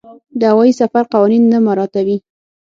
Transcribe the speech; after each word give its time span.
د 0.39 0.41
هوايي 0.51 0.73
سفر 0.81 1.03
قوانین 1.13 1.43
نه 1.51 1.57
مراعاتوي. 1.65 2.17